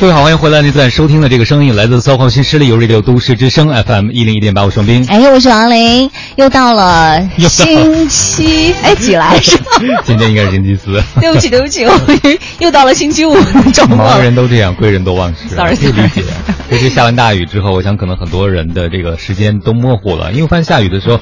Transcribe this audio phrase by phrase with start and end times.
[0.00, 0.62] 各位好，欢迎回来！
[0.62, 5.04] 您在收听的这个声音来自骚狂新势力由 Radio 都市之声 FM 一零一点八，我双冰。
[5.08, 9.58] 哎，我是王琳，又到了 星期哎几来 着？
[10.06, 11.02] 今天应该是星期四。
[11.20, 11.92] 对不起，对不起，我
[12.60, 13.34] 又到了星期五
[13.74, 13.98] 周末。
[13.98, 15.54] 忙人都这样，贵人多忘事。
[15.54, 16.24] Sorry，可以理解。
[16.70, 21.20] 尤其下完大雨之后，我想可能很多人的这个时间都模糊了，因为发现下雨的时候。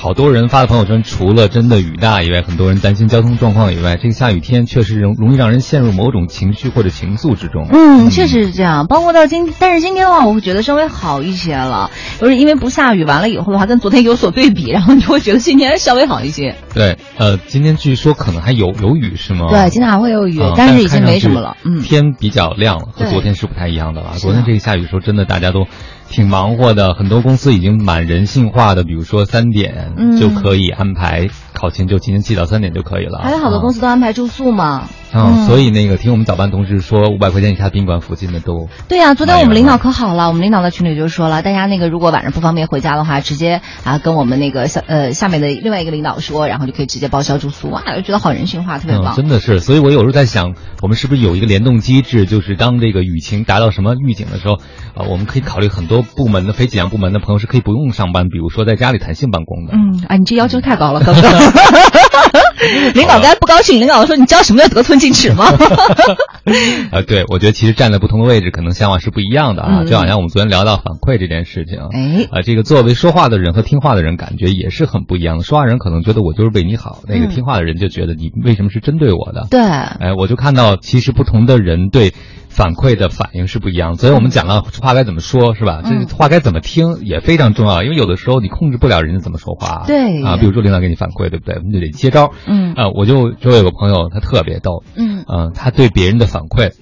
[0.00, 7.66] 好多人发的朋友圈，除了真的雨大以外，很多人担心交通状况以外，这个下雨天确实容容易让人陷入某种情绪或者情愫之中。
[7.68, 8.86] 嗯，确实是这样。
[8.86, 16.54] 包括到今，但是今天的话，我会觉得稍微好一些了，就是因为不下雨，完了以后的话，跟昨天有所对比，然后你会觉得今天稍微好一些。
[16.72, 19.48] 对，呃，今天据说可能还有有雨是吗？
[19.50, 21.56] 对，今天还会有雨，但是已经没什么了。
[21.64, 24.12] 嗯，天比较亮了，和昨天是不太一样的了。
[24.18, 25.66] 昨天这个下雨的时候，真的大家都。
[26.10, 33.20] 挺忙活的，很多公司已经蛮人性化的，比如说三点就可以安排考勤，就提前起到三点就可以了。
[33.22, 34.88] 还有好多公司都安排住宿嘛。
[35.14, 38.68] 嗯，所以那个听我们早班同事说，五百块钱以下宾馆附近的都。
[38.88, 49.14] 对呀，昨天我们领导可好了，我们领导在群里就说了，大家那个如果晚上不方便回家的话，直接啊跟我们那个下呃下面的另外一个领导说，然后就可以直接报销住宿哇，就觉得好人性化，特别棒。
[49.14, 54.54] 真的是，所以我有时候在想，我们是不是有一个联动机制，就是当这个雨情达到什么预警的时候，
[54.94, 59.72] 啊，我们可以考虑很多部门的非济阳部门的朋友是可以不用上班，比如说在家里弹性办公的。
[59.72, 61.20] 嗯，啊，你这要求太高了，哥哥。
[62.94, 65.46] 领导刚才不高兴，领导说：“你知道什么叫得寸进尺吗？”
[66.90, 69.84] 啊，对，我觉得其实站在不同的位置，可能想法是不一样的啊。
[69.84, 75.44] 就好像我们昨天聊到反馈这件事情，哎，啊，这个作为说话的人和听话的人，感觉也是很不一样的。
[75.44, 79.46] 说话人可能觉得我就是为你好，那个听话的人就觉得你为什么是针对我的？
[79.50, 82.12] 对，哎，我就看到其实不同的人对。
[82.58, 85.80] 反馈的反应是不一样，所以我们讲了话该怎么说，是吧？
[85.84, 89.84] 这话该怎么听也非常重要，因为有的时候你控制不了人家怎么说话。
[89.86, 91.54] 对啊，比如说领导给你反馈，对不对？
[91.54, 92.32] 我们就得接招。
[92.48, 94.82] 嗯啊，我就周围有个朋友，他特别逗。
[94.96, 96.72] 嗯啊，他对别人的反馈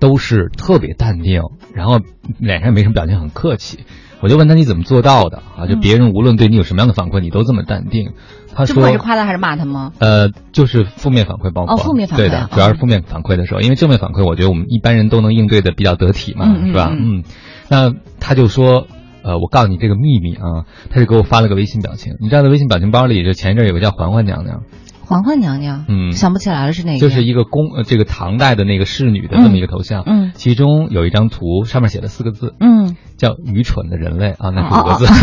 [0.00, 1.42] 都是特别淡定，
[1.74, 2.00] 然后
[2.38, 3.80] 脸上没什么表情，很客气。
[4.26, 5.68] 我就问他你怎么做到的啊？
[5.68, 8.10] 就别人无论对你有什么样的反馈，你都这么淡定。
[8.56, 16.90] 他说：“不管是夸他还是骂他吗？”呃，就是负面反馈，包括哦，负面反馈对的，主要是负面反馈的时候，因为正面反馈，我觉得我们一般人都能应对的比较得体嘛，是吧？
[16.90, 17.22] 嗯，
[17.68, 18.88] 那他就说
[19.22, 24.62] ：“呃，我告诉你这个秘密啊！”他就给我发了个微信表情，你知道，在微信表情包里，就前一阵有个叫嬛嬛娘娘。
[25.08, 26.98] 嬛嬛娘娘，嗯，想不起来了是哪个？
[26.98, 34.30] 就是一个宫，呃，这个唐代的那个侍女的这么一个头像，嗯，其中有一张图，上面写了四个字，嗯，叫愚蠢的人类。
[34.32, 35.06] 啊，那五个字。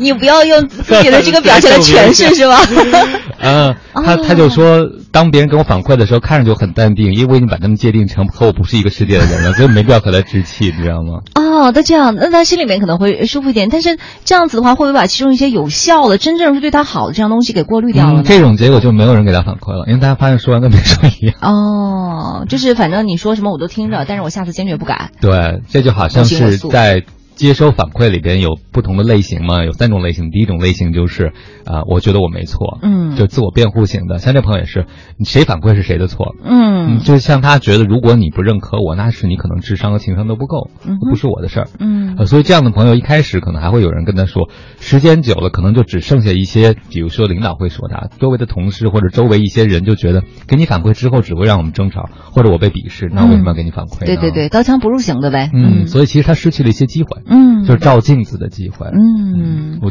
[0.00, 2.58] 你不要用自己的这个表情来诠释是吧？
[3.38, 11.20] 嗯，他他就说，当别人给我反馈的时候，看着就很淡定，因为我已经把他们界定成和我不是一个世界的人了，所以没必要和他置气，你知道吗？
[11.34, 13.68] 哦，那这样，那他心里面可能会舒服一点。
[13.70, 18.22] 但是这样子的话，会不会把其中一些有效的、真正是对他好的这样东西给过滤掉了？
[18.24, 21.34] 这种结果就没有人给他反馈了，因为大家发现说完跟没说一样。
[21.40, 25.10] 哦，就是反正你说什么我都听着，但是我下次坚决不改。
[25.20, 27.04] 对，这就好像是在。
[27.36, 29.62] 接收反馈里边有不同的类型嘛？
[29.62, 30.30] 有三种类型。
[30.30, 31.26] 第一种类型就是，
[31.66, 34.18] 啊，我觉得我没错，嗯，就自我辩护型的。
[34.18, 34.86] 像这朋友也是，
[35.24, 40.70] 谁反馈是谁的错，嗯，就像他觉得，如果你不认可我，那是你可能智商和情商都不够，
[41.10, 44.48] 不是我的事儿，嗯，所以这样的朋友一开始可能还会有人跟他说，
[44.80, 54.06] 时间久了可能就只剩下一些，比如说领导会说他，周围的同事或者周围一些人就觉得给你反馈之后只会让我们争吵，或者我被鄙视，那为什么要给你反馈？
[54.06, 57.64] 对对对，刀枪不入型的呗，嗯，所以其实他失去了一些机会，嗯。
[57.64, 58.86] 就是照镜子的机会。
[58.92, 59.90] 嗯，我。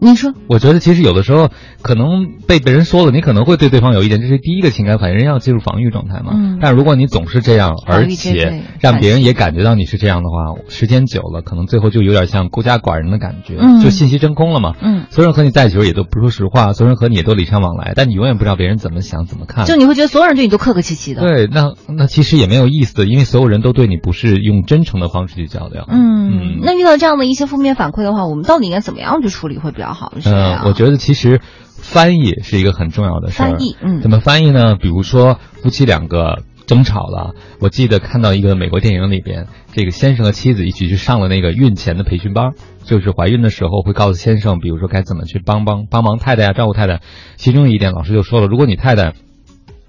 [0.00, 1.48] 你说，我觉得其实有的时候
[1.82, 6.32] 可能被别人说了，你可能会对对方有意见，这是第一个情感反应，人要进入防御状态嘛。
[6.34, 6.58] 嗯。
[6.60, 14.74] 但如果你总是这样，而且让别人也感觉到你是这样的话，时间久了，可能最后就有点像孤家寡人的感觉，就信息真空了嘛。
[14.80, 15.06] 嗯。
[15.10, 19.64] 所有人和你在一起时候也都不说实话，所有人和你也都礼尚往来，但你永远不知道别人怎么想、怎么看。
[19.66, 21.22] 就你会觉得所有人对你都客客气气的。
[21.22, 25.84] 对，那那其实也没有意思，因为所有人都对你不是用真诚的方式去交流。
[25.88, 26.60] 嗯。
[26.62, 30.12] 那遇到这样的一些负面反馈的话，我们到底应该怎么样去处理会比较好？
[30.20, 30.62] 是嗯。
[30.64, 31.40] 我觉得其实
[31.76, 33.50] 翻译是一个很重要的事儿。
[33.50, 34.76] 翻译，嗯，怎么翻译呢？
[34.76, 42.52] 比如说夫妻两个争吵了，我记得看到一个美国电影里边，这个先生和妻子一起去上了那个孕前的培训班，
[42.84, 47.00] 就是怀孕的时候会告诉先生，比如说该怎么去帮帮帮忙太太呀，照顾太太。
[47.36, 49.14] 其中一点，老师就说了，如果你太太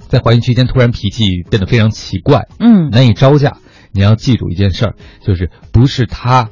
[0.07, 3.57] 在怀孕期间突然脾气变得非常奇怪，嗯，难以招架，
[3.91, 4.95] 你要记住一件事儿，
[5.25, 6.49] 就是不是她。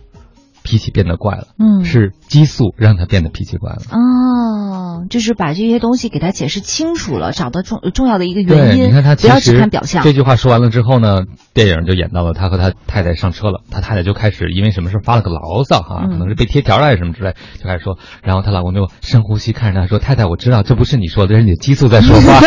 [0.68, 3.82] 脾气变得怪了，嗯是激素让他变得脾气怪了。
[3.92, 10.04] 哦，就是把这些东西给他解释清楚了，找到重重要的一个，原因，你看他不要只看表象。
[10.04, 11.22] 这句话说完了之后呢，
[11.54, 22.40] 电影就演到了他和他太太上车了，他太太就开始因为什么事发了个牢骚哈，嗯可能是被贴条了还是什么之类，就开始说，然后她老公就深呼吸看着她说：“太太，我知道这不是你说的，这是你的激素在说话。”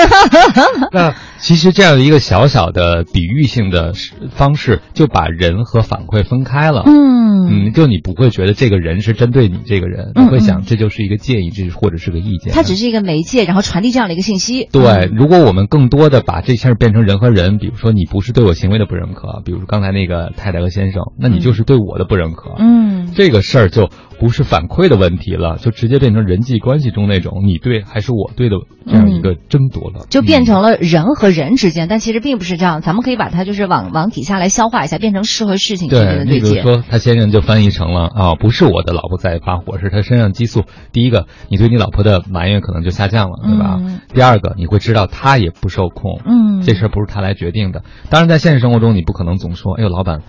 [0.92, 3.94] 那其实这样的一个小小的比喻性的
[4.30, 6.82] 方式，就把人和反馈分开了。
[6.86, 12.52] 嗯，嗯，就你不会觉得这个人是针对你这个人，嗯你会想这就是一个建议，这是或者是个意见。
[12.52, 14.68] 它只是一个媒介，然后传递这样的一个信息。
[14.70, 22.54] 对，嗯如果我们更多的把这事儿变成人和人，比如说你不是对我行为的不认可，比如说刚才那个太太和先生，那你就是对我的不认可。
[22.58, 23.90] 嗯，这个事儿就
[24.20, 28.56] 不是反馈的问题了，就直接变成人际关系中那种你对还是我对的
[28.86, 32.82] 这样一个争夺了，就变成了人和人之间，但其实并不是这样。
[32.82, 36.48] 咱们可以把它就是往往底下来消化一下，变成事和事情之间对，的对接。
[36.48, 40.64] 你比如说，他先生就翻译成了啊、不是我的老婆在发火，是他身上激素。
[40.92, 43.78] 第一个，你对你老婆的埋怨可能就下降了，对吧？
[43.80, 47.84] 嗯第二个，你会知道他也不受控，嗯这事儿不是他来决定的。
[48.10, 50.20] 当然，在现实生活中，你不可能总说，哎呦，老板。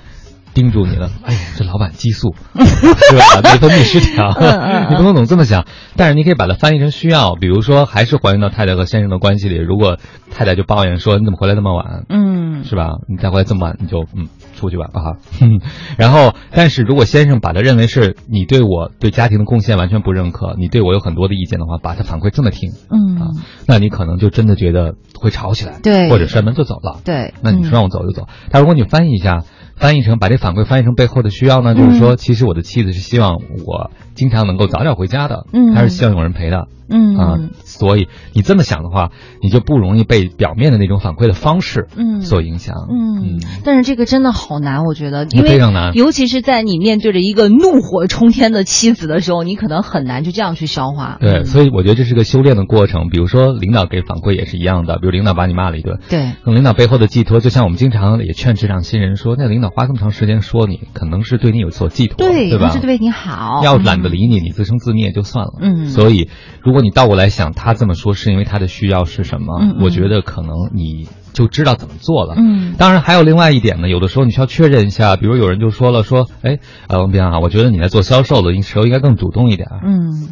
[0.54, 3.42] 盯住你了， 哎呀，这老板激素 是吧？
[3.44, 4.30] 内分泌失调，
[4.90, 5.66] 你不能总这么想。
[5.96, 9.56] 但是你可以把它翻译成需要，比如说，还是还原到太太和先生的关系里。
[9.58, 9.98] 如果
[10.32, 12.94] 太太就抱怨说你怎么回来那么晚，嗯是吧？
[13.08, 14.28] 你再回来这么晚，你就嗯
[14.58, 15.18] 出去吧啊。
[15.40, 15.60] 哼
[15.98, 27.00] 然后，但是如果先生把他认为是你对我对家庭的贡献完全不认可，你对我有很多的意见的话，把他反馈这么听啊嗯，，那你可能就真的觉得会吵起来，对或者摔门就走了。
[27.04, 27.34] 对。
[27.42, 28.28] 那你说嗯让我走就走。
[28.50, 29.44] 但如果你翻译一下，
[29.76, 36.68] 翻译成把这反馈翻译成背后的需要呢，就是嗯说，其实我的妻子是希望我经常能够早点回家的，嗯她是希望有人陪的。
[36.92, 39.12] 嗯啊，所以你这么想的话，
[39.42, 42.76] 你就不容易被表面的那种反馈的方式嗯所影响。
[42.90, 51.18] 嗯，但是这个真的好难，我觉得，因为非常难尤其是在你面对着一个怒火冲天的妻子的时候，你可能很难就这样去消化。
[51.20, 53.10] 对，嗯所以我觉得这是个修炼的过程。
[53.10, 62.76] 比如说，领导给反馈也是一样的，比如领导把你骂了一顿，对，可能领导背后的寄托，就像我们经常也劝职场新人说，那领导花这么长时间说你，可能是对你有所寄托，对，对吧？
[62.82, 63.62] 对你好。
[63.64, 65.54] 要懒得理你，你自生自灭就算了。
[65.62, 66.30] 嗯所以
[66.64, 69.60] 如果你倒过来想，他这么说是因为他的需要是什么？
[69.62, 72.36] 嗯嗯我觉得可能你就知道怎么做了。
[72.38, 79.70] 嗯当然还有另外一点呢，有的时候你需要确认一下，比如有人就说了说，哎，呃，王斌啊，我觉得你在做销售的时候应该更主动一点。
[79.84, 80.30] 嗯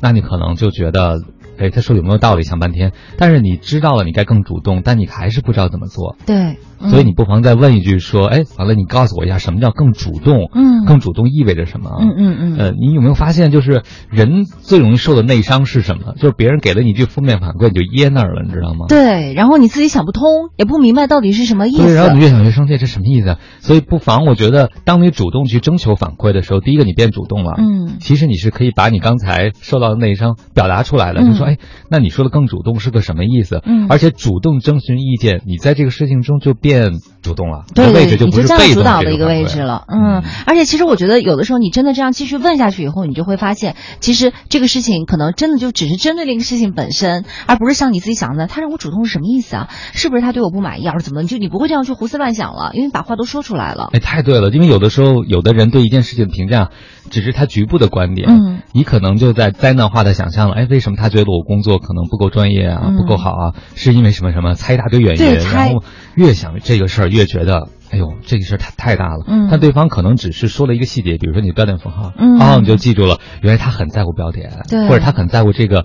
[0.00, 1.20] 那你可能就觉得，
[1.58, 2.42] 哎，他说有没有道理？
[2.42, 10.50] 想半天，但是你知道了，你该更主动，但你还是不知道怎么做，对，嗯所以你不妨再问一句，说，哎，完了，你告诉我一下，什么叫更主动？
[10.54, 11.90] 嗯更主动意味着什么？
[12.00, 16.14] 嗯嗯嗯呃，你有没有发现，就是人最容易受的内伤是什么？
[16.16, 18.86] 就是别人给了你一句负面反馈，你就噎那儿了，你知道吗？
[18.88, 20.24] 对，然后你自己想不通，
[20.56, 22.22] 也不明白到底是什么意思对，然后你。
[22.22, 23.36] 越想越生气，这什么意思？
[23.60, 31.58] 所以不妨，我觉得，当你主动去征求反馈的时候，第一个你变主动了，嗯其实你是可以把你刚才受到的内伤表达出来的，嗯就说，哎，
[31.90, 33.60] 那你说的更主动是个什么意思？
[33.64, 49.68] 嗯而且主动征询意见，你在这个事情中就变主动了，对对，位置就不是被动主导的一个位置了，嗯，而且其实我觉得有的时候你真的这样继续问下去以后，你就会发现，其实这个事情可能真的就只是针对这个事情本身，而不是像你自己想的，他让我主动是什么意思啊？
[49.92, 51.24] 是不是他对我不满意，还是怎么？
[51.24, 53.90] 就你不会这样去胡思乱想了，因为把话都说出来了。
[53.92, 56.70] 哎，太对了，因为有的时候，有的人对一件事情的评价，
[57.10, 63.54] 只是他局部的观点，嗯，你可能就在灾难化的想象了，哎，为什么他觉得我工作可能不够专业啊，嗯不够好啊？
[63.74, 64.54] 是因为什么什么？
[64.54, 65.82] 猜一大堆原因，然后
[66.14, 69.24] 越想这个事儿越觉得，哎呦，这个事儿太太大了。
[69.26, 75.84] 嗯但对方可能只是说了一个细节，比如说你标点符号，嗯哦，你就记住了，原来他很在乎标点，对或者他很在乎这个。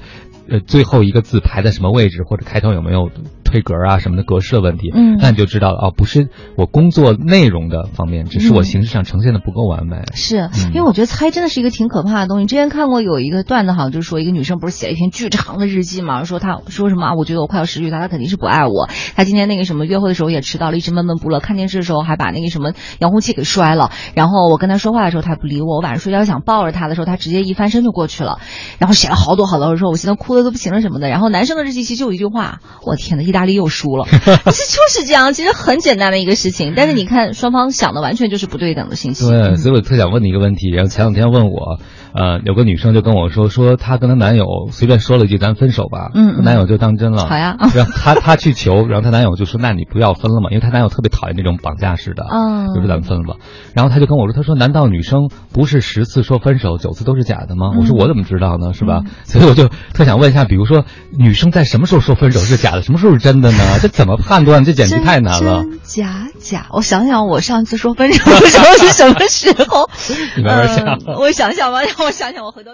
[0.50, 3.12] 呃，最后一个字排在什么位置，或者开头有没有
[3.48, 10.04] 推格啊什么的格式的问题，嗯那你就知道了哦，不是我工作内容的方面，只是我嗯形式上呈现的不够完美。
[10.14, 12.46] 是嗯因为我觉得猜真的是一个挺可怕的东西。
[12.46, 18.90] 之前看过有一个段子，好像就是说一个女生不是写了一篇巨长的日记嘛，说她说什么啊，我觉得我快要失去她，她肯定是不爱我。
[19.16, 21.40] 她今天那个什么约会的时候也迟到了，一直闷闷不乐。
[21.40, 23.92] 看电视的时候还把那个什么遥控器给摔了。
[24.14, 28.40] 然后我跟她说话的时候她不理我，我晚上睡觉想抱着她的时候，她直接一翻身就过去了。
[28.80, 31.10] 然后写了好多好多，说我现在哭的都不行了什么的。
[31.10, 34.06] 然后男生的日记其实就有一句话，我天呐，意大利又输了。
[34.10, 39.30] 其实就是这样，其实很简单的一个事情，但是你看双方想的完全就是不对等的信息。
[39.30, 40.72] 对，嗯所以我特想问你一个问题。
[40.72, 41.80] 然后前两天问我，
[42.18, 47.28] 呃，有个女生就跟我说，说她跟她男友随便说了一句“咱分手吧”，嗯嗯她男友就当真了。
[47.28, 53.36] 好呀 然后她她去求，然后她男友就说：“那你不要分了嘛，因为她男友特别讨厌这种绑架式的，嗯就说咱们分了吧。”
[53.76, 58.74] 然后她就跟我说：“她说难道女生不是十次说分手九次都是假的吗？”我说：“嗯我怎么知道呢？
[58.74, 63.58] 是吧？”嗯所以我就特想问一下，比如说女生在什么时候说分手是假的，什么时候是真的呢？
[63.80, 64.64] 这怎么判断？
[64.66, 65.64] 这简直太难了。
[65.98, 69.90] 真假假，我想想，我上次说分手的时候是什么时候？
[70.38, 71.00] 你慢慢想。
[71.18, 72.72] 我想想吧，让我想想，我回头。